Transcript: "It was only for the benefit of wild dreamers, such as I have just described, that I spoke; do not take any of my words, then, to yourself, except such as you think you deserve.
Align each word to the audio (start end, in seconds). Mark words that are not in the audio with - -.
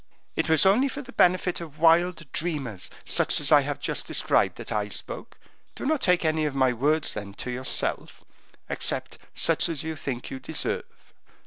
"It 0.35 0.49
was 0.49 0.65
only 0.65 0.87
for 0.87 1.03
the 1.03 1.11
benefit 1.11 1.61
of 1.61 1.77
wild 1.77 2.25
dreamers, 2.31 2.89
such 3.05 3.39
as 3.39 3.51
I 3.51 3.61
have 3.61 3.79
just 3.79 4.07
described, 4.07 4.55
that 4.55 4.71
I 4.71 4.89
spoke; 4.89 5.37
do 5.75 5.85
not 5.85 6.01
take 6.01 6.25
any 6.25 6.43
of 6.45 6.55
my 6.55 6.73
words, 6.73 7.13
then, 7.13 7.35
to 7.35 7.51
yourself, 7.51 8.23
except 8.67 9.19
such 9.35 9.69
as 9.69 9.83
you 9.83 9.95
think 9.95 10.31
you 10.31 10.39
deserve. 10.39 11.13